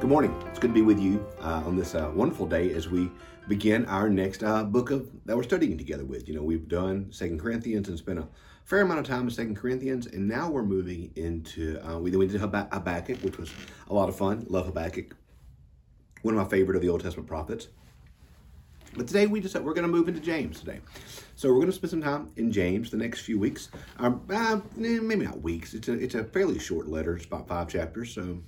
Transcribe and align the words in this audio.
Good 0.00 0.08
morning. 0.08 0.34
It's 0.48 0.58
good 0.58 0.68
to 0.68 0.74
be 0.74 0.80
with 0.80 0.98
you 0.98 1.26
uh, 1.42 1.62
on 1.66 1.76
this 1.76 1.94
uh, 1.94 2.10
wonderful 2.14 2.46
day 2.46 2.72
as 2.72 2.88
we 2.88 3.10
begin 3.48 3.84
our 3.84 4.08
next 4.08 4.42
uh, 4.42 4.64
book 4.64 4.90
of 4.90 5.10
that 5.26 5.36
we're 5.36 5.42
studying 5.42 5.76
together 5.76 6.06
with. 6.06 6.26
You 6.26 6.34
know, 6.34 6.42
we've 6.42 6.66
done 6.66 7.12
Second 7.12 7.38
Corinthians 7.38 7.86
and 7.90 7.98
spent 7.98 8.18
a 8.18 8.26
fair 8.64 8.80
amount 8.80 9.00
of 9.00 9.04
time 9.04 9.24
in 9.24 9.30
Second 9.30 9.56
Corinthians, 9.56 10.06
and 10.06 10.26
now 10.26 10.48
we're 10.48 10.62
moving 10.62 11.12
into 11.16 11.78
uh, 11.86 11.98
we 11.98 12.08
then 12.08 12.18
we 12.18 12.26
did 12.28 12.40
Habakkuk, 12.40 13.18
which 13.18 13.36
was 13.36 13.52
a 13.90 13.92
lot 13.92 14.08
of 14.08 14.16
fun. 14.16 14.46
Love 14.48 14.64
Habakkuk, 14.64 15.14
one 16.22 16.34
of 16.34 16.40
my 16.42 16.48
favorite 16.48 16.76
of 16.76 16.82
the 16.82 16.88
Old 16.88 17.02
Testament 17.02 17.28
prophets. 17.28 17.68
But 18.96 19.06
today 19.06 19.26
we 19.26 19.38
just 19.38 19.54
we're 19.54 19.74
going 19.74 19.86
to 19.86 19.92
move 19.92 20.08
into 20.08 20.20
James 20.20 20.60
today, 20.60 20.80
so 21.34 21.50
we're 21.50 21.56
going 21.56 21.66
to 21.66 21.72
spend 21.72 21.90
some 21.90 22.02
time 22.02 22.32
in 22.38 22.50
James 22.50 22.90
the 22.90 22.96
next 22.96 23.20
few 23.20 23.38
weeks. 23.38 23.68
Um, 23.98 24.26
uh, 24.30 24.60
maybe 24.76 25.26
not 25.26 25.42
weeks. 25.42 25.74
It's 25.74 25.88
a 25.88 25.92
it's 25.92 26.14
a 26.14 26.24
fairly 26.24 26.58
short 26.58 26.88
letter. 26.88 27.16
It's 27.16 27.26
about 27.26 27.48
five 27.48 27.68
chapters, 27.68 28.14
so 28.14 28.38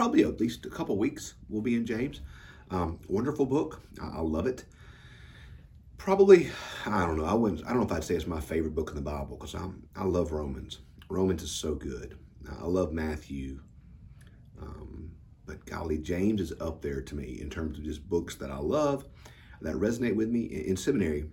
probably 0.00 0.22
at 0.22 0.40
least 0.40 0.64
a 0.64 0.70
couple 0.70 0.96
weeks 0.96 1.34
we'll 1.50 1.60
be 1.60 1.74
in 1.74 1.84
James. 1.84 2.22
Um, 2.70 2.98
wonderful 3.06 3.44
book. 3.44 3.82
I, 4.00 4.16
I, 4.16 4.20
love 4.20 4.46
it. 4.46 4.64
Probably, 5.98 6.48
I 6.86 7.04
don't 7.04 7.18
know. 7.18 7.26
I 7.26 7.34
wouldn't. 7.34 7.66
I 7.66 7.68
don't 7.68 7.80
know 7.80 7.84
if 7.84 7.92
I'd 7.92 8.02
say 8.02 8.14
it's 8.14 8.26
my 8.26 8.40
favorite 8.40 8.74
book 8.74 8.88
in 8.88 8.96
the 8.96 9.02
Bible 9.02 9.36
because 9.36 9.52
I'm. 9.52 9.82
I 9.94 10.04
love 10.04 10.32
Romans. 10.32 10.78
Romans 11.10 11.42
is 11.42 11.50
so 11.50 11.74
good. 11.74 12.16
I 12.50 12.64
love 12.64 12.94
Matthew. 12.94 13.60
Um, 14.62 15.10
but 15.44 15.66
golly, 15.66 15.98
James 15.98 16.40
is 16.40 16.54
up 16.62 16.80
there 16.80 17.02
to 17.02 17.14
me 17.14 17.38
in 17.38 17.50
terms 17.50 17.76
of 17.76 17.84
just 17.84 18.08
books 18.08 18.36
that 18.36 18.50
I 18.50 18.56
love 18.56 19.04
that 19.60 19.74
resonate 19.74 20.16
with 20.16 20.30
me. 20.30 20.44
In, 20.44 20.60
in 20.62 20.76
seminary, 20.78 21.26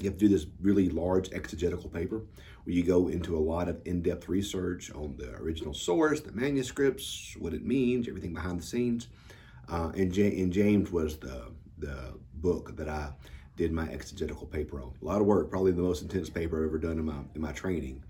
you 0.00 0.10
have 0.10 0.18
to 0.18 0.26
do 0.26 0.28
this 0.28 0.46
really 0.60 0.88
large 0.88 1.32
exegetical 1.32 1.88
paper 1.88 2.22
where 2.64 2.74
you 2.74 2.82
go 2.82 3.08
into 3.08 3.36
a 3.36 3.38
lot 3.38 3.68
of 3.68 3.80
in-depth 3.84 4.28
research 4.28 4.90
on 4.92 5.16
the 5.16 5.34
original 5.36 5.74
source, 5.74 6.20
the 6.20 6.32
manuscripts, 6.32 7.36
what 7.38 7.54
it 7.54 7.64
means, 7.64 8.08
everything 8.08 8.34
behind 8.34 8.58
the 8.58 8.64
scenes. 8.64 9.08
Uh, 9.68 9.92
and, 9.96 10.12
J- 10.12 10.40
and 10.40 10.52
James 10.52 10.90
was 10.90 11.16
the 11.18 11.52
the 11.78 12.14
book 12.34 12.76
that 12.76 12.88
I 12.88 13.10
did 13.56 13.72
my 13.72 13.88
exegetical 13.88 14.46
paper 14.46 14.80
on. 14.80 14.92
A 15.00 15.04
lot 15.04 15.20
of 15.20 15.26
work, 15.26 15.50
probably 15.50 15.72
the 15.72 15.82
most 15.82 16.02
intense 16.02 16.30
paper 16.30 16.58
I've 16.58 16.68
ever 16.68 16.78
done 16.78 16.98
in 16.98 17.04
my 17.04 17.18
in 17.34 17.40
my 17.40 17.52
training. 17.52 18.02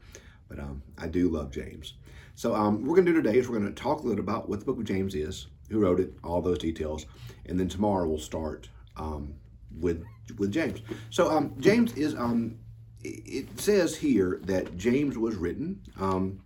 But 0.49 0.59
um, 0.59 0.83
I 0.99 1.07
do 1.07 1.29
love 1.29 1.51
James. 1.51 1.95
So 2.35 2.55
um, 2.55 2.81
what 2.81 2.89
we're 2.89 2.97
going 2.97 3.07
to 3.07 3.13
do 3.13 3.23
today 3.23 3.39
is 3.39 3.49
we're 3.49 3.59
going 3.59 3.73
to 3.73 3.83
talk 3.83 4.01
a 4.01 4.07
little 4.07 4.23
about 4.23 4.49
what 4.49 4.59
the 4.59 4.67
book 4.67 4.79
of 4.79 4.85
James 4.85 5.15
is, 5.15 5.47
who 5.71 5.79
wrote 5.81 6.01
it, 6.01 6.13
all 6.23 6.43
those 6.43 6.59
details, 6.59 7.07
and 7.47 7.59
then 7.59 7.69
tomorrow 7.69 8.09
we'll 8.09 8.19
start 8.19 8.69
um, 8.97 9.35
with 9.81 10.05
with 10.39 10.53
James. 10.53 10.81
So 11.11 11.31
um, 11.31 11.55
James 11.59 11.93
is 11.95 12.15
um, 12.15 12.59
it 13.03 13.61
says 13.61 13.97
here 13.97 14.41
that 14.45 14.77
James 14.77 15.19
was 15.19 15.37
written. 15.37 15.81
Um, 15.99 16.41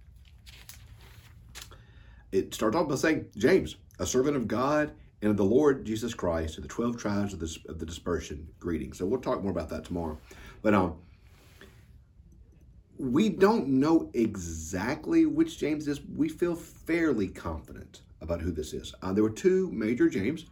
it 2.33 2.53
starts 2.55 2.77
off 2.77 2.89
by 2.89 2.97
saying 2.97 3.27
James, 3.37 3.77
a 3.99 4.07
servant 4.07 4.37
of 4.37 4.49
God 4.49 4.93
and 5.23 5.31
of 5.31 5.37
the 5.37 5.45
Lord 5.45 5.85
Jesus 5.85 6.15
Christ, 6.15 6.55
to 6.55 6.61
the 6.61 6.69
twelve 6.69 6.97
tribes 6.97 7.33
of 7.33 7.41
the, 7.41 7.57
of 7.69 7.79
the 7.79 7.87
dispersion, 7.87 8.47
greeting. 8.61 8.93
So 8.93 9.07
we'll 9.07 9.21
talk 9.21 9.43
more 9.43 9.53
about 9.53 9.69
that 9.71 9.85
tomorrow. 9.85 10.19
But 10.63 10.75
um, 10.75 10.97
we 12.99 13.29
don't 13.29 13.69
know 13.69 14.11
exactly 14.15 15.25
which 15.25 15.59
James 15.59 15.87
is. 15.87 16.01
We 16.17 16.29
feel 16.29 16.57
fairly 16.57 17.29
confident 17.29 18.03
about 18.21 18.41
who 18.41 18.51
this 18.51 18.73
is. 18.73 18.93
Uh, 19.03 19.13
there 19.13 19.23
were 19.23 19.31
two 19.31 19.71
major 19.71 20.09
James 20.09 20.47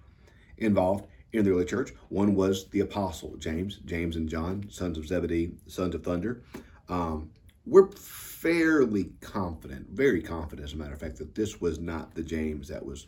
involved 0.58 1.06
in 1.38 1.44
the 1.44 1.50
early 1.50 1.64
church. 1.64 1.92
One 2.08 2.34
was 2.34 2.68
the 2.68 2.80
apostle 2.80 3.36
James, 3.36 3.78
James 3.84 4.16
and 4.16 4.28
John, 4.28 4.66
sons 4.70 4.98
of 4.98 5.06
Zebedee, 5.06 5.52
sons 5.66 5.94
of 5.94 6.02
thunder. 6.02 6.42
Um, 6.88 7.30
we're 7.66 7.90
fairly 7.90 9.10
confident, 9.20 9.88
very 9.90 10.22
confident, 10.22 10.66
as 10.66 10.74
a 10.74 10.76
matter 10.76 10.92
of 10.92 11.00
fact, 11.00 11.16
that 11.18 11.34
this 11.34 11.60
was 11.60 11.80
not 11.80 12.14
the 12.14 12.22
James 12.22 12.68
that 12.68 12.84
was 12.84 13.06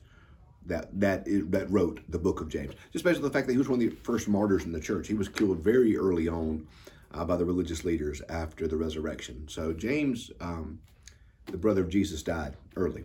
that 0.66 0.88
that 1.00 1.26
is, 1.26 1.46
that 1.48 1.70
wrote 1.70 2.00
the 2.08 2.18
book 2.18 2.40
of 2.40 2.48
James. 2.48 2.74
Just 2.92 3.04
based 3.04 3.18
on 3.18 3.22
the 3.22 3.30
fact 3.30 3.46
that 3.46 3.52
he 3.52 3.58
was 3.58 3.68
one 3.68 3.82
of 3.82 3.88
the 3.88 3.96
first 4.02 4.28
martyrs 4.28 4.64
in 4.64 4.72
the 4.72 4.80
church. 4.80 5.08
He 5.08 5.14
was 5.14 5.28
killed 5.28 5.60
very 5.60 5.96
early 5.96 6.28
on 6.28 6.66
uh, 7.14 7.24
by 7.24 7.36
the 7.36 7.44
religious 7.44 7.84
leaders 7.84 8.20
after 8.28 8.66
the 8.66 8.76
resurrection. 8.76 9.46
So 9.48 9.72
James, 9.72 10.30
um, 10.40 10.80
the 11.46 11.56
brother 11.56 11.80
of 11.82 11.88
Jesus, 11.88 12.22
died 12.22 12.54
early 12.76 13.04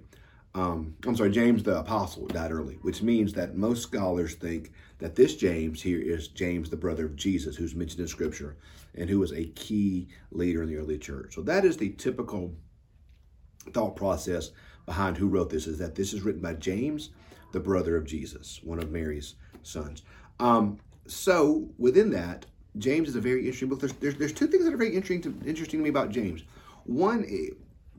um, 0.56 0.96
I'm 1.06 1.16
sorry, 1.16 1.32
James 1.32 1.64
the 1.64 1.80
Apostle 1.80 2.28
died 2.28 2.52
early, 2.52 2.76
which 2.82 3.02
means 3.02 3.34
that 3.34 3.56
most 3.56 3.82
scholars 3.82 4.36
think 4.36 4.72
that 5.00 5.16
this 5.16 5.36
James 5.36 5.82
here 5.82 6.00
is 6.00 6.28
James, 6.28 6.70
the 6.70 6.78
brother 6.78 7.06
of 7.06 7.16
Jesus, 7.16 7.56
who's 7.56 7.74
mentioned 7.74 8.02
in 8.02 8.08
Scripture 8.08 8.56
and 8.96 9.10
who 9.10 9.20
was 9.20 9.34
a 9.34 9.46
key 9.46 10.08
leader 10.32 10.62
in 10.62 10.70
the 10.70 10.78
early 10.78 11.00
church. 11.00 11.34
So 11.34 11.42
that 11.42 11.66
is 11.66 11.78
the 11.78 11.90
typical 11.90 12.54
thought 13.72 13.96
process 13.96 14.52
behind 14.86 15.18
who 15.18 15.28
wrote 15.28 15.50
this 15.50 15.66
is 15.66 15.80
that 15.80 15.96
this 15.96 16.14
is 16.14 16.22
written 16.22 16.42
by 16.42 16.54
James, 16.54 17.10
the 17.52 17.60
brother 17.60 17.96
of 17.96 18.06
Jesus, 18.06 18.60
one 18.64 18.80
of 18.80 18.92
Mary's 18.92 19.36
sons. 19.64 20.04
Um, 20.40 20.78
so 21.08 21.68
within 21.80 22.12
that, 22.12 22.46
James 22.78 23.10
is 23.10 23.16
a 23.16 23.22
very 23.22 23.42
interesting 23.42 23.70
book. 23.70 23.80
There's, 23.80 23.94
there's, 23.94 24.16
there's 24.16 24.34
two 24.34 24.48
things 24.48 24.66
that 24.66 24.74
are 24.74 24.78
very 24.78 24.94
interesting 24.96 25.22
to, 25.22 25.48
interesting 25.48 25.80
to 25.80 25.84
me 25.84 25.90
about 25.90 26.12
James. 26.12 26.44
One, 26.86 27.26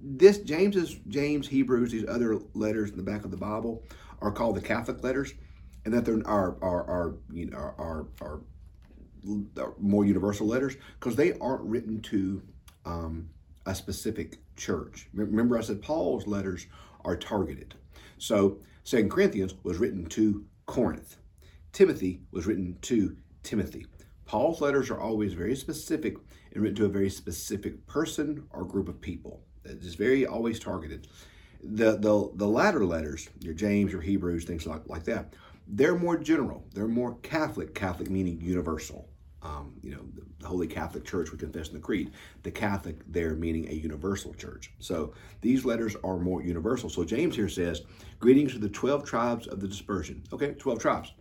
this 0.05 0.39
James's 0.39 0.99
James, 1.09 1.49
Hebrews, 1.49 1.91
these 1.91 2.07
other 2.07 2.39
letters 2.53 2.91
in 2.91 2.97
the 2.97 3.03
back 3.03 3.25
of 3.25 3.31
the 3.31 3.37
Bible 3.37 3.83
are 4.21 4.31
called 4.31 4.57
the 4.57 4.61
Catholic 4.61 5.03
letters, 5.03 5.33
and 5.85 5.95
that 5.95 6.05
they're 6.05 6.21
are 6.27 6.57
are, 6.63 6.85
are 6.85 7.15
you 7.33 7.47
know 7.47 7.57
are, 7.57 8.07
are, 8.21 8.41
are 9.59 9.75
more 9.79 10.05
universal 10.05 10.47
letters 10.47 10.77
because 11.01 11.17
they 11.17 11.33
aren't 11.39 11.63
written 11.63 12.01
to 12.03 12.43
um, 12.85 13.31
a 13.65 13.75
specific 13.75 14.39
church. 14.57 15.09
Remember, 15.15 15.59
I 15.59 15.63
said 15.63 15.81
Paul's 15.81 16.27
letters 16.27 16.67
are 17.05 17.17
targeted. 17.17 17.75
So 18.19 18.59
Second 18.85 19.11
Corinthians 19.11 19.55
was 19.63 19.79
written 19.79 20.07
to 20.11 20.45
Corinth. 20.67 21.17
Timothy 21.73 22.21
was 22.31 22.47
written 22.47 22.77
to 22.83 23.17
Timothy. 23.43 23.87
Paul's 24.27 24.61
letters 24.61 24.91
are 24.91 25.01
always 25.01 25.33
very 25.33 25.57
specific 25.57 26.17
and 26.53 26.63
written 26.63 26.77
to 26.77 26.85
a 26.85 26.89
very 26.91 27.11
specific 27.11 27.87
person 27.87 28.47
or 28.51 28.65
group 28.65 28.89
of 28.89 29.01
people. 29.01 29.43
It's 29.65 29.95
very 29.95 30.27
always 30.27 30.59
targeted. 30.59 31.09
The 31.63 31.93
the 31.97 32.31
the 32.35 32.47
latter 32.47 32.85
letters, 32.85 33.29
your 33.41 33.55
James, 33.55 33.93
your 33.93 34.03
Hebrews, 34.03 34.45
things 34.45 34.67
like 34.67 34.83
like 34.87 35.05
that, 35.05 35.35
they're 35.67 35.97
more 35.97 36.17
general. 36.19 36.67
They're 36.75 36.89
more 36.89 37.17
Catholic. 37.23 37.75
Catholic 37.75 38.11
meaning 38.11 38.41
universal. 38.41 39.09
Um, 39.43 39.75
you 39.83 39.91
know, 39.91 40.01
the 40.41 40.47
Holy 40.47 40.67
Catholic 40.67 41.05
Church 41.05 41.31
we 41.31 41.37
confess 41.39 41.69
in 41.69 41.75
the 41.75 41.81
Creed. 41.81 42.13
The 42.43 42.51
Catholic 42.51 42.97
there 43.07 43.35
meaning 43.35 43.69
a 43.69 43.75
universal 43.75 44.33
church. 44.35 44.73
So 44.79 45.13
these 45.43 45.65
letters 45.65 45.97
are 46.03 46.19
more 46.19 46.43
universal. 46.43 46.89
So 46.89 47.05
James 47.05 47.37
here 47.37 47.49
says, 47.49 47.83
"Greetings 48.19 48.53
to 48.53 48.59
the 48.59 48.69
twelve 48.71 49.05
tribes 49.05 49.47
of 49.47 49.61
the 49.61 49.69
dispersion." 49.69 50.23
Okay, 50.33 50.53
twelve 50.53 50.79
tribes. 50.81 51.13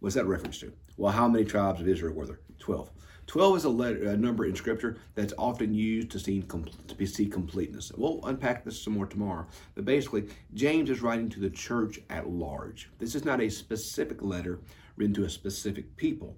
What's 0.00 0.14
that 0.14 0.26
reference 0.26 0.58
to? 0.60 0.72
Well, 0.96 1.12
how 1.12 1.28
many 1.28 1.44
tribes 1.44 1.80
of 1.80 1.88
Israel 1.88 2.14
were 2.14 2.26
there? 2.26 2.40
Twelve. 2.58 2.90
12 3.26 3.56
is 3.56 3.64
a, 3.64 3.68
letter, 3.68 4.04
a 4.04 4.16
number 4.16 4.44
in 4.44 4.54
Scripture 4.54 4.98
that's 5.14 5.34
often 5.36 5.74
used 5.74 6.10
to 6.10 6.18
see, 6.18 6.42
to 6.42 7.06
see 7.06 7.26
completeness. 7.26 7.90
We'll 7.96 8.20
unpack 8.24 8.64
this 8.64 8.80
some 8.80 8.92
more 8.92 9.06
tomorrow. 9.06 9.46
But 9.74 9.84
basically, 9.84 10.28
James 10.54 10.90
is 10.90 11.02
writing 11.02 11.28
to 11.30 11.40
the 11.40 11.50
church 11.50 11.98
at 12.08 12.30
large. 12.30 12.88
This 12.98 13.14
is 13.14 13.24
not 13.24 13.40
a 13.40 13.48
specific 13.48 14.22
letter 14.22 14.60
written 14.96 15.14
to 15.14 15.24
a 15.24 15.30
specific 15.30 15.96
people. 15.96 16.36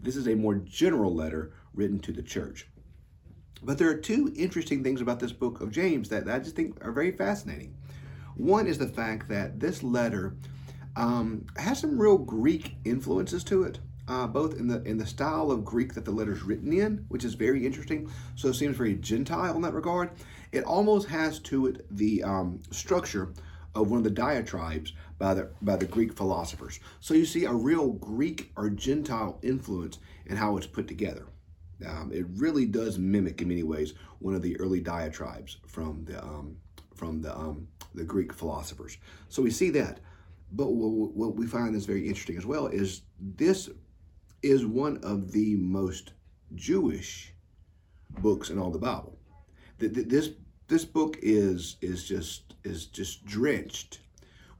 This 0.00 0.16
is 0.16 0.28
a 0.28 0.34
more 0.34 0.56
general 0.56 1.14
letter 1.14 1.52
written 1.74 1.98
to 2.00 2.12
the 2.12 2.22
church. 2.22 2.68
But 3.62 3.78
there 3.78 3.88
are 3.88 3.96
two 3.96 4.32
interesting 4.36 4.84
things 4.84 5.00
about 5.00 5.20
this 5.20 5.32
book 5.32 5.60
of 5.60 5.72
James 5.72 6.10
that 6.10 6.28
I 6.28 6.38
just 6.38 6.54
think 6.54 6.84
are 6.84 6.92
very 6.92 7.10
fascinating. 7.10 7.74
One 8.36 8.66
is 8.66 8.78
the 8.78 8.86
fact 8.86 9.28
that 9.30 9.58
this 9.58 9.82
letter 9.82 10.36
um, 10.94 11.46
has 11.56 11.80
some 11.80 12.00
real 12.00 12.18
Greek 12.18 12.76
influences 12.84 13.42
to 13.44 13.64
it 13.64 13.80
uh, 14.08 14.26
both 14.26 14.58
in 14.58 14.66
the 14.66 14.82
in 14.82 14.96
the 14.96 15.06
style 15.06 15.50
of 15.50 15.64
Greek 15.64 15.94
that 15.94 16.04
the 16.04 16.10
letter's 16.10 16.42
written 16.42 16.72
in, 16.72 17.04
which 17.08 17.24
is 17.24 17.34
very 17.34 17.64
interesting. 17.66 18.10
So 18.34 18.48
it 18.48 18.54
seems 18.54 18.76
very 18.76 18.94
Gentile 18.94 19.54
in 19.54 19.62
that 19.62 19.74
regard. 19.74 20.10
It 20.50 20.64
almost 20.64 21.08
has 21.08 21.38
to 21.40 21.66
it 21.66 21.86
the 21.90 22.24
um, 22.24 22.62
structure 22.70 23.32
of 23.74 23.90
one 23.90 23.98
of 23.98 24.04
the 24.04 24.10
diatribes 24.10 24.94
by 25.18 25.34
the 25.34 25.50
by 25.60 25.76
the 25.76 25.86
Greek 25.86 26.14
philosophers. 26.14 26.80
So 27.00 27.14
you 27.14 27.26
see 27.26 27.44
a 27.44 27.52
real 27.52 27.92
Greek 27.92 28.50
or 28.56 28.70
Gentile 28.70 29.38
influence 29.42 29.98
in 30.26 30.36
how 30.36 30.56
it's 30.56 30.66
put 30.66 30.88
together. 30.88 31.26
Um, 31.86 32.10
it 32.12 32.26
really 32.36 32.66
does 32.66 32.98
mimic 32.98 33.40
in 33.40 33.48
many 33.48 33.62
ways 33.62 33.94
one 34.18 34.34
of 34.34 34.42
the 34.42 34.58
early 34.58 34.80
diatribes 34.80 35.58
from 35.66 36.04
the 36.06 36.22
um, 36.22 36.56
from 36.94 37.20
the 37.20 37.36
um, 37.36 37.68
the 37.94 38.04
Greek 38.04 38.32
philosophers. 38.32 38.96
So 39.28 39.42
we 39.42 39.50
see 39.50 39.70
that. 39.70 40.00
But 40.50 40.68
what 40.68 41.36
we 41.36 41.46
find 41.46 41.76
is 41.76 41.84
very 41.84 42.08
interesting 42.08 42.38
as 42.38 42.46
well 42.46 42.68
is 42.68 43.02
this 43.20 43.68
is 44.42 44.64
one 44.64 44.98
of 45.02 45.32
the 45.32 45.56
most 45.56 46.12
Jewish 46.54 47.34
books 48.20 48.50
in 48.50 48.58
all 48.58 48.70
the 48.70 48.78
Bible. 48.78 49.18
This 49.78 50.30
this 50.68 50.84
book 50.84 51.18
is 51.22 51.76
is 51.80 52.06
just 52.06 52.54
is 52.64 52.86
just 52.86 53.24
drenched 53.24 54.00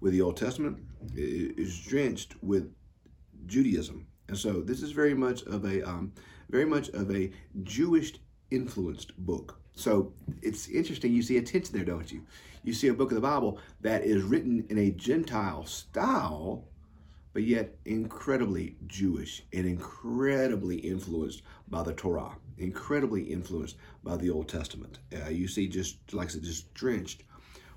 with 0.01 0.13
the 0.13 0.23
Old 0.23 0.37
Testament. 0.37 0.79
is 1.15 1.79
drenched 1.81 2.35
with 2.43 2.73
Judaism, 3.47 4.07
and 4.29 4.39
so 4.39 4.61
this 4.61 4.83
is 4.83 4.93
very 4.93 5.15
much 5.15 5.43
of 5.43 5.65
a 5.65 5.83
um, 5.89 6.13
very 6.51 6.65
much 6.65 6.89
of 6.91 7.11
a 7.11 7.31
Jewish 7.63 8.15
influenced 8.51 9.17
book. 9.19 9.61
So 9.75 10.13
it's 10.43 10.69
interesting. 10.69 11.13
You 11.13 11.23
see 11.23 11.37
a 11.37 11.43
tension 11.43 11.77
there, 11.77 11.85
don't 11.85 12.11
you? 12.11 12.23
You 12.65 12.73
see 12.73 12.89
a 12.89 12.95
book 12.95 13.11
of 13.11 13.15
the 13.15 13.21
Bible 13.21 13.59
that 13.81 14.03
is 14.05 14.23
written 14.23 14.67
in 14.69 14.79
a 14.79 14.91
Gentile 14.91 15.65
style, 15.65 16.65
but 17.33 17.43
yet 17.43 17.77
incredibly 17.85 18.77
Jewish 18.87 19.43
and 19.53 19.67
incredibly 19.67 20.77
influenced 20.77 21.43
by 21.69 21.83
the 21.83 21.93
Torah, 21.93 22.37
incredibly 22.57 23.23
influenced 23.23 23.77
by 24.03 24.17
the 24.17 24.31
Old 24.31 24.49
Testament. 24.49 24.99
Uh, 25.15 25.29
you 25.29 25.49
see, 25.49 25.69
just 25.69 25.99
like 26.13 26.29
I 26.29 26.31
said, 26.33 26.43
just 26.43 26.73
drenched 26.75 27.23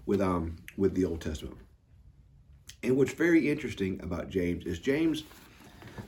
with 0.05 0.21
um 0.21 0.55
with 0.77 0.95
the 0.95 1.05
Old 1.05 1.21
Testament. 1.21 1.57
And 2.83 2.97
what's 2.97 3.13
very 3.13 3.49
interesting 3.49 3.99
about 4.03 4.29
James 4.29 4.65
is 4.65 4.79
James. 4.79 5.23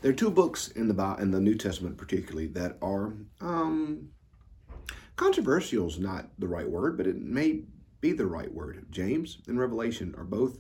There 0.02 0.12
are 0.12 0.16
two 0.16 0.32
books 0.32 0.70
in 0.70 0.88
the 0.88 1.16
in 1.20 1.32
the 1.32 1.40
New 1.40 1.56
Testament, 1.56 1.98
particularly, 1.98 2.48
that 2.48 2.78
are 2.82 3.14
um, 3.42 4.10
controversial. 5.16 5.88
Is 5.88 6.00
not 6.00 6.30
the 6.40 6.48
right 6.48 6.68
word, 6.68 6.98
but 6.98 7.08
it 7.08 7.22
may 7.22 7.62
be 8.02 8.12
the 8.12 8.26
right 8.26 8.52
word. 8.52 8.86
James 8.90 9.38
and 9.48 9.60
Revelation 9.60 10.16
are 10.18 10.24
both 10.24 10.58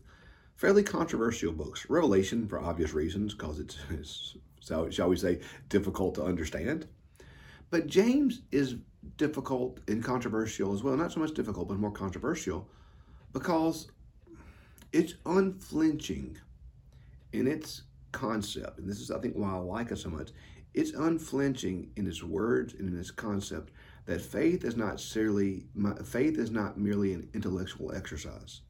fairly 0.63 0.81
controversial 0.81 1.51
books. 1.51 1.85
Revelation, 1.89 2.47
for 2.47 2.57
obvious 2.57 2.93
reasons, 2.93 3.33
because 3.33 3.59
it's, 3.59 3.77
it's 3.89 4.37
shall 4.61 5.09
we 5.09 5.17
say, 5.17 5.41
difficult 5.67 6.15
to 6.15 6.23
understand. 6.23 6.87
But 7.69 7.87
James 7.87 8.43
is 8.49 8.77
difficult 9.17 9.81
and 9.89 10.01
controversial 10.01 10.73
as 10.73 10.81
well. 10.81 10.95
Not 10.95 11.11
so 11.11 11.19
much 11.19 11.33
difficult, 11.33 11.67
but 11.67 11.79
more 11.79 11.91
controversial 11.91 12.65
because 13.33 13.91
it's 14.93 15.15
unflinching 15.25 16.37
in 17.33 17.45
its 17.45 17.81
concept. 18.13 18.79
And 18.79 18.89
this 18.89 19.01
is, 19.01 19.11
I 19.11 19.19
think, 19.19 19.33
why 19.35 19.51
I 19.51 19.57
like 19.57 19.91
it 19.91 19.97
so 19.97 20.11
much. 20.11 20.29
It's 20.73 20.91
unflinching 20.91 21.89
in 21.97 22.07
its 22.07 22.23
words 22.23 22.73
and 22.73 22.87
in 22.87 22.97
its 22.97 23.11
concept 23.11 23.73
that 24.05 24.21
faith 24.21 24.63
is 24.63 24.77
not 24.77 25.01
seriously, 25.01 25.65
faith 26.05 26.37
is 26.37 26.51
not 26.51 26.77
merely 26.77 27.11
an 27.11 27.27
intellectual 27.33 27.93
exercise. 27.93 28.61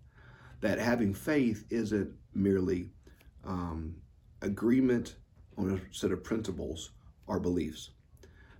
That 0.63 0.79
having 0.79 1.13
faith 1.13 1.65
isn't 1.69 2.09
merely 2.33 2.89
um, 3.43 3.95
agreement 4.41 5.15
on 5.57 5.71
a 5.71 5.93
set 5.93 6.13
of 6.13 6.23
principles 6.23 6.91
or 7.27 7.37
beliefs. 7.37 7.89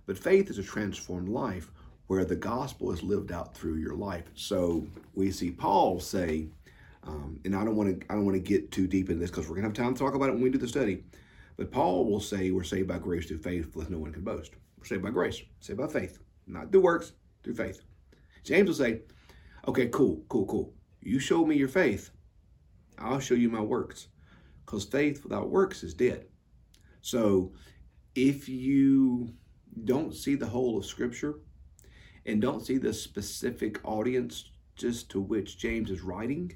But 0.04 0.18
faith 0.18 0.50
is 0.50 0.58
a 0.58 0.62
transformed 0.62 1.30
life 1.30 1.70
where 2.08 2.26
the 2.26 2.36
gospel 2.36 2.92
is 2.92 3.02
lived 3.02 3.32
out 3.32 3.56
through 3.56 3.76
your 3.76 3.94
life. 3.94 4.24
So 4.34 4.86
we 5.14 5.30
see 5.30 5.50
Paul 5.50 5.98
say, 5.98 6.48
um, 7.04 7.40
and 7.46 7.56
I 7.56 7.64
don't 7.64 7.74
want 7.74 7.98
to 8.02 8.06
I 8.12 8.16
don't 8.16 8.26
want 8.26 8.36
to 8.36 8.38
get 8.52 8.70
too 8.70 8.86
deep 8.86 9.08
in 9.08 9.18
this 9.18 9.30
because 9.30 9.48
we're 9.48 9.54
gonna 9.54 9.68
have 9.68 9.72
time 9.72 9.94
to 9.94 9.98
talk 9.98 10.14
about 10.14 10.28
it 10.28 10.32
when 10.32 10.42
we 10.42 10.50
do 10.50 10.58
the 10.58 10.68
study. 10.68 11.04
But 11.56 11.72
Paul 11.72 12.04
will 12.04 12.20
say 12.20 12.50
we're 12.50 12.64
saved 12.64 12.88
by 12.88 12.98
grace 12.98 13.24
through 13.24 13.38
faith, 13.38 13.74
lest 13.76 13.88
no 13.88 13.98
one 13.98 14.12
can 14.12 14.24
boast. 14.24 14.52
We're 14.76 14.84
saved 14.84 15.02
by 15.02 15.10
grace, 15.10 15.40
saved 15.60 15.78
by 15.78 15.86
faith, 15.86 16.18
not 16.46 16.70
through 16.70 16.82
works, 16.82 17.12
through 17.42 17.54
faith. 17.54 17.80
James 18.42 18.68
will 18.68 18.74
say, 18.74 19.00
okay, 19.66 19.86
cool, 19.88 20.22
cool, 20.28 20.44
cool. 20.44 20.74
You 21.04 21.18
show 21.18 21.44
me 21.44 21.56
your 21.56 21.68
faith, 21.68 22.10
I'll 22.98 23.20
show 23.20 23.34
you 23.34 23.50
my 23.50 23.60
works. 23.60 24.08
Because 24.64 24.84
faith 24.84 25.22
without 25.22 25.50
works 25.50 25.82
is 25.82 25.92
dead. 25.92 26.24
So 27.02 27.52
if 28.14 28.48
you 28.48 29.34
don't 29.84 30.14
see 30.14 30.34
the 30.34 30.46
whole 30.46 30.78
of 30.78 30.86
Scripture 30.86 31.40
and 32.24 32.40
don't 32.40 32.64
see 32.64 32.78
the 32.78 32.94
specific 32.94 33.78
audience 33.84 34.50
just 34.76 35.10
to 35.10 35.20
which 35.20 35.58
James 35.58 35.90
is 35.90 36.00
writing, 36.00 36.50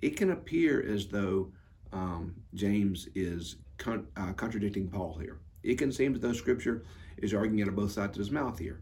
it 0.00 0.16
can 0.16 0.32
appear 0.32 0.84
as 0.92 1.06
though 1.06 1.52
um, 1.92 2.34
James 2.54 3.08
is 3.14 3.56
con- 3.76 4.08
uh, 4.16 4.32
contradicting 4.32 4.88
Paul 4.88 5.18
here. 5.18 5.38
It 5.62 5.78
can 5.78 5.92
seem 5.92 6.16
as 6.16 6.20
though 6.20 6.32
Scripture 6.32 6.84
is 7.18 7.32
arguing 7.32 7.62
out 7.62 7.68
of 7.68 7.76
both 7.76 7.92
sides 7.92 8.16
of 8.16 8.24
his 8.24 8.32
mouth 8.32 8.58
here. 8.58 8.80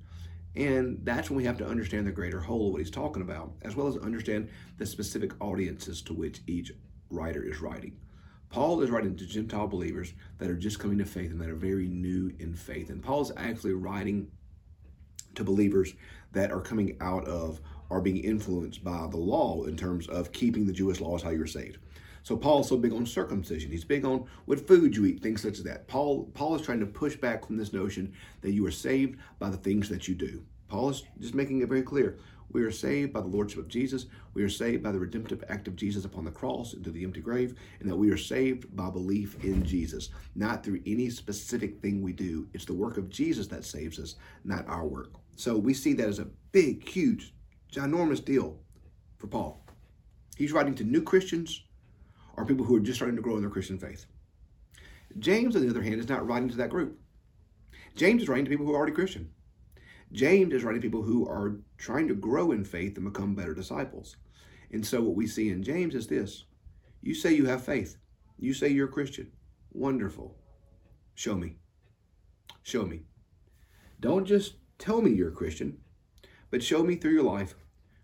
And 0.57 0.99
that's 1.05 1.29
when 1.29 1.37
we 1.37 1.45
have 1.45 1.59
to 1.59 1.67
understand 1.67 2.07
the 2.07 2.13
greater 2.13 2.41
whole 2.41 2.69
of 2.69 2.73
what 2.73 2.81
he's 2.81 2.91
talking 2.91 3.23
about, 3.23 3.53
as 3.63 3.77
well 3.77 3.89
as 3.89 3.97
understand 3.99 4.49
the 4.79 4.87
specific 4.87 5.33
audiences 5.41 6.01
to 6.03 6.15
which 6.15 6.41
each 6.47 6.73
writer 7.11 7.43
is 7.45 7.61
writing. 7.61 7.97
Paul 8.49 8.81
is 8.81 8.91
writing 8.91 9.17
to 9.17 9.27
Gentile 9.27 9.67
believers 9.67 10.15
that 10.39 10.49
are 10.49 10.57
just 10.57 10.79
coming 10.79 10.99
to 10.99 11.05
faith 11.05 11.31
and 11.31 11.41
that 11.41 11.51
are 11.51 11.57
very 11.57 11.89
new 11.89 12.33
in 12.39 12.55
faith. 12.55 12.91
And 12.91 13.03
Paul's 13.03 13.33
actually 13.37 13.75
writing 13.75 14.31
to 15.35 15.45
believers 15.45 15.93
that 16.33 16.51
are 16.51 16.61
coming 16.61 16.97
out 17.01 17.27
of 17.27 17.61
are 17.91 18.01
being 18.01 18.19
influenced 18.19 18.83
by 18.83 19.07
the 19.11 19.17
law 19.17 19.65
in 19.65 19.77
terms 19.77 20.09
of 20.09 20.33
keeping 20.33 20.67
the 20.67 20.73
Jewish 20.73 21.01
laws 21.01 21.23
how 21.23 21.31
you're 21.31 21.47
saved. 21.47 21.79
So 22.27 22.37
Paul's 22.37 22.69
so 22.69 22.77
big 22.77 22.93
on 22.93 23.07
circumcision. 23.07 23.71
He's 23.71 23.85
big 23.85 24.05
on 24.05 24.27
what 24.47 24.67
food 24.67 24.97
you 24.97 25.07
eat, 25.07 25.23
things 25.23 25.43
such 25.43 25.59
as 25.59 25.63
that. 25.63 25.87
Paul 25.87 26.25
Paul 26.35 26.57
is 26.57 26.63
trying 26.63 26.81
to 26.81 26.87
push 26.87 27.15
back 27.15 27.47
from 27.47 27.57
this 27.57 27.73
notion 27.73 28.13
that 28.41 28.51
you 28.51 28.67
are 28.67 28.71
saved 28.73 29.21
by 29.39 29.49
the 29.49 29.57
things 29.57 29.89
that 29.91 30.09
you 30.09 30.17
do. 30.17 30.43
Paul 30.67 30.89
is 30.89 31.05
just 31.21 31.37
making 31.37 31.61
it 31.61 31.69
very 31.69 31.83
clear. 31.83 32.19
We 32.51 32.65
are 32.65 32.73
saved 32.73 33.13
by 33.13 33.21
the 33.21 33.29
Lordship 33.29 33.61
of 33.61 33.69
Jesus. 33.69 34.07
We 34.35 34.43
are 34.43 34.49
saved 34.49 34.83
by 34.83 34.91
the 34.91 34.99
redemptive 34.99 35.45
act 35.49 35.69
of 35.69 35.77
Jesus 35.77 36.05
upon 36.05 36.25
the 36.25 36.33
cross 36.33 36.75
into 36.75 36.91
the 36.91 37.05
empty 37.05 37.21
grave, 37.21 37.55
and 37.79 37.89
that 37.89 37.95
we 37.95 38.11
are 38.11 38.17
saved 38.17 38.75
by 38.75 38.91
belief 38.91 39.45
in 39.45 39.65
Jesus, 39.65 40.09
not 40.35 40.65
through 40.65 40.83
any 40.85 41.09
specific 41.11 41.81
thing 41.81 42.03
we 42.03 42.13
do. 42.13 42.49
It's 42.55 42.65
the 42.65 42.75
work 42.75 42.99
of 42.99 43.09
Jesus 43.09 43.47
that 43.49 43.65
saves 43.65 44.01
us, 44.01 44.17
not 44.43 44.67
our 44.67 44.85
work. 44.85 45.13
So 45.37 45.57
we 45.57 45.73
see 45.75 45.93
that 45.93 46.09
as 46.09 46.19
a 46.19 46.27
big, 46.51 46.89
huge 46.89 47.35
ginormous 47.73 48.25
deal 48.25 48.59
for 49.17 49.29
Paul. 49.29 49.65
He's 50.37 50.53
writing 50.53 50.75
to 50.75 50.85
new 50.85 51.03
Christians 51.03 51.63
or 52.37 52.45
people 52.45 52.65
who 52.65 52.77
are 52.77 52.81
just 52.81 52.99
starting 52.99 53.17
to 53.17 53.23
grow 53.23 53.37
in 53.37 53.41
their 53.41 53.51
Christian 53.51 53.79
faith. 53.79 54.07
James, 55.19 55.57
on 55.57 55.63
the 55.63 55.71
other 55.71 55.83
hand, 55.83 56.01
is 56.01 56.09
not 56.09 56.27
writing 56.27 56.49
to 56.49 56.57
that 56.57 56.71
group. 56.71 56.99
James 57.95 58.23
is 58.23 58.29
writing 58.29 58.45
to 58.45 58.51
people 58.51 58.67
who 58.67 58.73
are 58.73 58.77
already 58.77 58.93
Christian. 58.93 59.31
James 60.13 60.53
is 60.53 60.63
writing 60.63 60.81
to 60.81 60.87
people 60.87 61.03
who 61.03 61.27
are 61.27 61.61
trying 61.79 62.07
to 62.09 62.15
grow 62.15 62.53
in 62.53 62.65
faith 62.65 62.97
and 62.97 63.11
become 63.11 63.35
better 63.35 63.55
disciples. 63.55 64.17
And 64.71 64.87
so, 64.87 65.03
what 65.03 65.17
we 65.17 65.27
see 65.27 65.51
in 65.51 65.63
James 65.63 65.95
is 65.95 66.07
this 66.07 66.45
you 67.03 67.15
say 67.15 67.33
you 67.33 67.47
have 67.47 67.65
faith, 67.65 67.97
you 68.39 68.53
say 68.53 68.69
you're 68.69 68.89
a 68.89 68.93
Christian. 68.93 69.33
Wonderful. 69.73 70.37
Show 71.15 71.35
me. 71.35 71.57
Show 72.63 72.85
me. 72.85 73.03
Don't 74.01 74.27
just 74.27 74.57
tell 74.79 75.01
me 75.01 75.11
you're 75.13 75.29
a 75.29 75.33
Christian, 75.33 75.79
but 76.51 76.63
show 76.63 76.83
me 76.83 76.97
through 76.97 77.13
your 77.13 77.23
life 77.23 77.55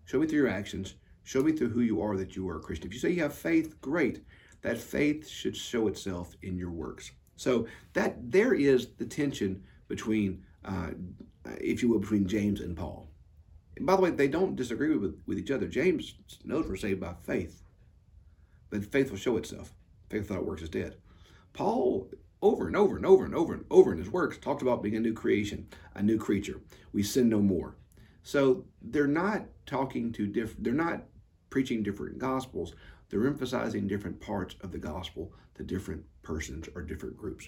Show 0.05 0.19
me 0.19 0.27
through 0.27 0.41
your 0.41 0.49
actions. 0.49 0.95
Show 1.25 1.43
me 1.43 1.53
through 1.53 1.71
who 1.71 1.81
you 1.81 2.03
are 2.03 2.17
that 2.17 2.37
you 2.37 2.49
are 2.49 2.57
a 2.57 2.61
Christian. 2.61 2.89
If 2.89 2.95
you 2.95 3.01
say 3.01 3.11
you 3.11 3.23
have 3.23 3.35
faith, 3.35 3.81
great. 3.81 4.25
That 4.63 4.79
faith 4.79 5.29
should 5.29 5.57
show 5.57 5.89
itself 5.89 6.35
in 6.43 6.57
your 6.57 6.71
works. 6.71 7.11
So 7.37 7.67
that 7.95 8.31
there 8.31 8.55
is 8.55 8.89
the 8.99 9.07
tension 9.07 9.63
between, 9.89 10.45
uh, 10.65 10.91
if 11.59 11.83
you 11.83 11.89
will, 11.89 11.99
between 11.99 12.27
James 12.27 12.61
and 12.61 12.77
Paul. 12.77 13.09
And 13.77 13.87
by 13.87 13.97
the 13.97 14.03
way, 14.03 14.11
they 14.11 14.29
don't 14.29 14.57
disagree 14.57 14.97
with, 14.97 15.21
with 15.27 15.39
each 15.39 15.51
other. 15.51 15.67
James 15.67 16.15
knows 16.45 16.67
we're 16.67 16.77
saved 16.77 17.01
by 17.01 17.15
faith, 17.23 17.63
but 18.71 18.85
faith 18.85 19.11
will 19.11 19.19
show 19.19 19.37
itself. 19.37 19.73
Faith 20.11 20.29
without 20.29 20.45
works 20.45 20.63
is 20.63 20.69
dead. 20.69 20.97
Paul, 21.53 22.11
over 22.43 22.67
and 22.67 22.77
over 22.77 22.97
and 22.97 23.07
over 23.07 23.25
and 23.25 23.35
over 23.35 23.55
and 23.55 23.65
over 23.71 23.93
in 23.93 23.99
his 23.99 24.11
works, 24.11 24.39
talked 24.39 24.63
about 24.63 24.83
being 24.83 24.97
a 24.97 25.01
new 25.01 25.15
creation, 25.15 25.69
a 25.95 26.03
new 26.03 26.19
creature. 26.19 26.61
We 26.93 27.03
sin 27.03 27.29
no 27.29 27.41
more. 27.41 27.77
So 28.23 28.65
they're 28.81 29.07
not 29.07 29.47
talking 29.67 30.13
to 30.13 30.27
different, 30.27 30.65
they're 30.65 30.73
not 30.73 31.03
preaching 31.53 31.83
different 31.83 32.19
gospels. 32.19 32.75
They're 33.11 33.27
emphasizing 33.27 33.87
different 33.87 34.19
parts 34.19 34.57
of 34.63 34.73
the 34.73 34.79
gospel 34.79 35.33
to 35.55 35.63
different 35.63 36.03
persons 36.23 36.67
or 36.75 36.81
different 36.81 37.17
groups. 37.17 37.47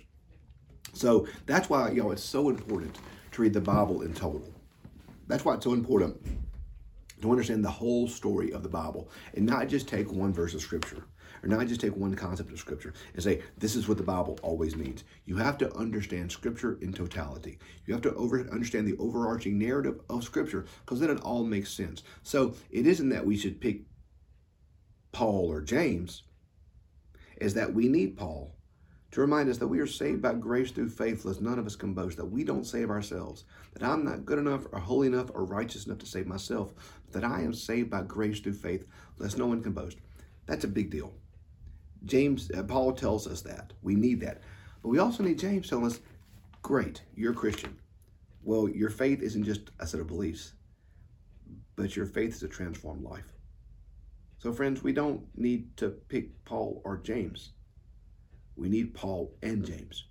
So 0.92 1.26
that's 1.46 1.70
why, 1.70 1.90
you 1.90 2.02
know, 2.02 2.10
it's 2.10 2.22
so 2.22 2.50
important 2.50 2.98
to 3.32 3.42
read 3.42 3.54
the 3.54 3.62
Bible 3.62 4.02
in 4.02 4.12
total. 4.12 4.52
That's 5.26 5.42
why 5.44 5.54
it's 5.54 5.64
so 5.64 5.72
important 5.72 6.22
to 7.22 7.30
understand 7.30 7.64
the 7.64 7.70
whole 7.70 8.06
story 8.06 8.52
of 8.52 8.62
the 8.62 8.68
Bible 8.68 9.08
and 9.32 9.46
not 9.46 9.68
just 9.68 9.88
take 9.88 10.12
one 10.12 10.34
verse 10.34 10.52
of 10.52 10.60
scripture 10.60 11.04
or 11.44 11.48
not 11.48 11.66
just 11.66 11.80
take 11.80 11.94
one 11.94 12.14
concept 12.14 12.50
of 12.50 12.58
Scripture 12.58 12.94
and 13.12 13.22
say, 13.22 13.42
this 13.58 13.76
is 13.76 13.86
what 13.86 13.98
the 13.98 14.02
Bible 14.02 14.38
always 14.42 14.76
means. 14.76 15.04
You 15.26 15.36
have 15.36 15.58
to 15.58 15.72
understand 15.76 16.32
Scripture 16.32 16.78
in 16.80 16.92
totality. 16.92 17.58
You 17.86 17.92
have 17.92 18.02
to 18.02 18.14
over, 18.14 18.40
understand 18.50 18.88
the 18.88 18.96
overarching 18.98 19.58
narrative 19.58 20.00
of 20.08 20.24
Scripture 20.24 20.64
because 20.80 21.00
then 21.00 21.10
it 21.10 21.20
all 21.20 21.44
makes 21.44 21.70
sense. 21.70 22.02
So 22.22 22.54
it 22.70 22.86
isn't 22.86 23.10
that 23.10 23.26
we 23.26 23.36
should 23.36 23.60
pick 23.60 23.82
Paul 25.14 25.50
or 25.50 25.62
James, 25.62 26.24
is 27.40 27.54
that 27.54 27.72
we 27.72 27.88
need 27.88 28.16
Paul 28.16 28.54
to 29.12 29.20
remind 29.20 29.48
us 29.48 29.58
that 29.58 29.68
we 29.68 29.78
are 29.78 29.86
saved 29.86 30.20
by 30.20 30.34
grace 30.34 30.72
through 30.72 30.88
faith, 30.88 31.24
lest 31.24 31.40
none 31.40 31.56
of 31.56 31.66
us 31.66 31.76
can 31.76 31.94
boast, 31.94 32.16
that 32.16 32.24
we 32.24 32.42
don't 32.42 32.66
save 32.66 32.90
ourselves, 32.90 33.44
that 33.72 33.84
I'm 33.84 34.04
not 34.04 34.24
good 34.24 34.40
enough 34.40 34.66
or 34.72 34.80
holy 34.80 35.06
enough 35.06 35.30
or 35.32 35.44
righteous 35.44 35.86
enough 35.86 35.98
to 35.98 36.06
save 36.06 36.26
myself, 36.26 36.74
that 37.12 37.22
I 37.22 37.42
am 37.42 37.54
saved 37.54 37.90
by 37.90 38.02
grace 38.02 38.40
through 38.40 38.54
faith, 38.54 38.84
lest 39.18 39.38
no 39.38 39.46
one 39.46 39.62
can 39.62 39.72
boast. 39.72 39.98
That's 40.46 40.64
a 40.64 40.68
big 40.68 40.90
deal. 40.90 41.14
James, 42.04 42.50
uh, 42.50 42.64
Paul 42.64 42.92
tells 42.92 43.28
us 43.28 43.40
that. 43.42 43.72
We 43.82 43.94
need 43.94 44.20
that. 44.22 44.42
But 44.82 44.88
we 44.88 44.98
also 44.98 45.22
need 45.22 45.38
James 45.38 45.68
telling 45.68 45.86
us, 45.86 46.00
great, 46.62 47.02
you're 47.14 47.32
a 47.32 47.36
Christian. 47.36 47.78
Well, 48.42 48.68
your 48.68 48.90
faith 48.90 49.22
isn't 49.22 49.44
just 49.44 49.70
a 49.78 49.86
set 49.86 50.00
of 50.00 50.08
beliefs, 50.08 50.54
but 51.76 51.94
your 51.94 52.06
faith 52.06 52.34
is 52.34 52.42
a 52.42 52.48
transformed 52.48 53.04
life. 53.04 53.33
So, 54.44 54.52
friends, 54.52 54.82
we 54.82 54.92
don't 54.92 55.22
need 55.34 55.74
to 55.78 55.88
pick 55.88 56.44
Paul 56.44 56.82
or 56.84 56.98
James. 56.98 57.52
We 58.56 58.68
need 58.68 58.92
Paul 58.92 59.32
and 59.42 59.64
James 59.64 60.04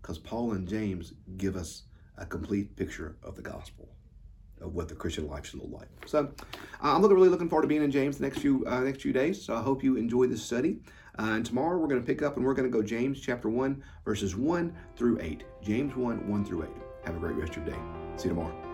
because 0.00 0.18
Paul 0.18 0.52
and 0.52 0.66
James 0.66 1.12
give 1.36 1.54
us 1.54 1.82
a 2.16 2.24
complete 2.24 2.76
picture 2.76 3.18
of 3.22 3.36
the 3.36 3.42
gospel. 3.42 3.90
of 4.60 4.74
what 4.74 4.88
the 4.88 4.94
Christian 4.94 5.28
life 5.28 5.46
should 5.46 5.60
look 5.60 5.70
like. 5.70 5.88
So 6.06 6.32
uh, 6.82 6.94
I'm 6.96 7.02
really 7.02 7.28
looking 7.28 7.48
forward 7.50 7.62
to 7.62 7.68
being 7.68 7.84
in 7.84 7.90
James 7.90 8.16
the 8.18 8.24
next 8.24 8.38
few 8.38 8.64
uh, 8.66 8.80
next 8.80 9.02
few 9.02 9.12
days. 9.12 9.44
So 9.44 9.54
I 9.54 9.60
hope 9.60 9.84
you 9.84 9.96
enjoy 9.96 10.26
this 10.28 10.42
study. 10.42 10.80
Uh, 11.18 11.32
and 11.34 11.44
tomorrow 11.44 11.78
we're 11.78 11.88
going 11.88 12.00
to 12.00 12.06
pick 12.06 12.22
up 12.22 12.36
and 12.36 12.44
we're 12.46 12.54
going 12.54 12.70
to 12.70 12.76
go 12.76 12.82
James 12.82 13.20
chapter 13.20 13.48
one 13.48 13.82
verses 14.04 14.34
one 14.34 14.74
through 14.96 15.18
eight. 15.20 15.44
James 15.62 15.94
one 15.94 16.26
one 16.28 16.44
through 16.44 16.64
eight. 16.64 16.82
Have 17.04 17.16
a 17.16 17.18
great 17.18 17.36
rest 17.36 17.56
of 17.56 17.66
your 17.66 17.66
day. 17.66 17.80
See 18.16 18.28
you 18.28 18.34
tomorrow. 18.34 18.67